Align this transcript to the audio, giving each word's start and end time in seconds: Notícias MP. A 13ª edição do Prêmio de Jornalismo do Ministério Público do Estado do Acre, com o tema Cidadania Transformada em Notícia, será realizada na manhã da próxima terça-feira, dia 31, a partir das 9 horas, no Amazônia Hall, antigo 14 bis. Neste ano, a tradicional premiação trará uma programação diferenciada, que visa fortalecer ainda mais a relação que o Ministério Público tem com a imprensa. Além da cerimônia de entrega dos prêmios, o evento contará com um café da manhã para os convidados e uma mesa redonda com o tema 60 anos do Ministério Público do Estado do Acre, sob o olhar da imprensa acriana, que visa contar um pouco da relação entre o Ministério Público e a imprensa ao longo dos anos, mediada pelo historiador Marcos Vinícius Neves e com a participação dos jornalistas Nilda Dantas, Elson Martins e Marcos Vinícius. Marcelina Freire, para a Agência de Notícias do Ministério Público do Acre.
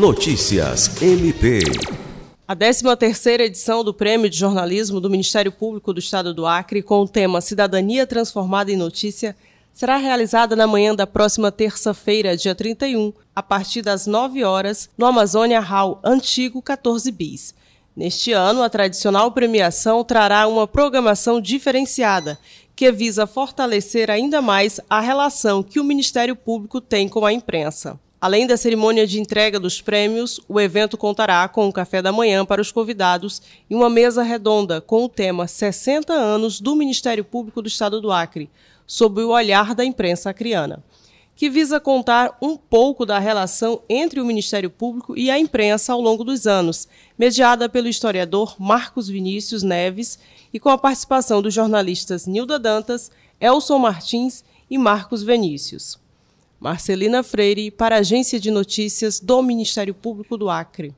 Notícias 0.00 1.02
MP. 1.02 1.60
A 2.48 2.56
13ª 2.56 3.40
edição 3.40 3.84
do 3.84 3.92
Prêmio 3.92 4.30
de 4.30 4.38
Jornalismo 4.38 4.98
do 4.98 5.10
Ministério 5.10 5.52
Público 5.52 5.92
do 5.92 6.00
Estado 6.00 6.32
do 6.32 6.46
Acre, 6.46 6.82
com 6.82 7.02
o 7.02 7.06
tema 7.06 7.42
Cidadania 7.42 8.06
Transformada 8.06 8.72
em 8.72 8.78
Notícia, 8.78 9.36
será 9.74 9.98
realizada 9.98 10.56
na 10.56 10.66
manhã 10.66 10.94
da 10.94 11.06
próxima 11.06 11.52
terça-feira, 11.52 12.34
dia 12.34 12.54
31, 12.54 13.12
a 13.36 13.42
partir 13.42 13.82
das 13.82 14.06
9 14.06 14.42
horas, 14.42 14.88
no 14.96 15.04
Amazônia 15.04 15.60
Hall, 15.60 16.00
antigo 16.02 16.62
14 16.62 17.12
bis. 17.12 17.54
Neste 17.94 18.32
ano, 18.32 18.62
a 18.62 18.70
tradicional 18.70 19.30
premiação 19.32 20.02
trará 20.02 20.48
uma 20.48 20.66
programação 20.66 21.42
diferenciada, 21.42 22.38
que 22.74 22.90
visa 22.90 23.26
fortalecer 23.26 24.10
ainda 24.10 24.40
mais 24.40 24.80
a 24.88 24.98
relação 24.98 25.62
que 25.62 25.78
o 25.78 25.84
Ministério 25.84 26.34
Público 26.34 26.80
tem 26.80 27.06
com 27.06 27.26
a 27.26 27.34
imprensa. 27.34 28.00
Além 28.20 28.46
da 28.46 28.58
cerimônia 28.58 29.06
de 29.06 29.18
entrega 29.18 29.58
dos 29.58 29.80
prêmios, 29.80 30.38
o 30.46 30.60
evento 30.60 30.98
contará 30.98 31.48
com 31.48 31.66
um 31.66 31.72
café 31.72 32.02
da 32.02 32.12
manhã 32.12 32.44
para 32.44 32.60
os 32.60 32.70
convidados 32.70 33.40
e 33.68 33.74
uma 33.74 33.88
mesa 33.88 34.22
redonda 34.22 34.78
com 34.78 35.04
o 35.04 35.08
tema 35.08 35.48
60 35.48 36.12
anos 36.12 36.60
do 36.60 36.76
Ministério 36.76 37.24
Público 37.24 37.62
do 37.62 37.68
Estado 37.68 37.98
do 37.98 38.12
Acre, 38.12 38.50
sob 38.86 39.22
o 39.22 39.30
olhar 39.30 39.74
da 39.74 39.86
imprensa 39.86 40.28
acriana, 40.28 40.84
que 41.34 41.48
visa 41.48 41.80
contar 41.80 42.36
um 42.42 42.58
pouco 42.58 43.06
da 43.06 43.18
relação 43.18 43.80
entre 43.88 44.20
o 44.20 44.26
Ministério 44.26 44.68
Público 44.68 45.16
e 45.16 45.30
a 45.30 45.38
imprensa 45.38 45.94
ao 45.94 46.00
longo 46.02 46.22
dos 46.22 46.46
anos, 46.46 46.86
mediada 47.18 47.70
pelo 47.70 47.88
historiador 47.88 48.54
Marcos 48.58 49.08
Vinícius 49.08 49.62
Neves 49.62 50.18
e 50.52 50.60
com 50.60 50.68
a 50.68 50.76
participação 50.76 51.40
dos 51.40 51.54
jornalistas 51.54 52.26
Nilda 52.26 52.58
Dantas, 52.58 53.10
Elson 53.40 53.78
Martins 53.78 54.44
e 54.68 54.76
Marcos 54.76 55.22
Vinícius. 55.22 55.98
Marcelina 56.60 57.22
Freire, 57.22 57.70
para 57.70 57.96
a 57.96 58.00
Agência 58.00 58.38
de 58.38 58.50
Notícias 58.50 59.18
do 59.18 59.40
Ministério 59.40 59.94
Público 59.94 60.36
do 60.36 60.50
Acre. 60.50 60.94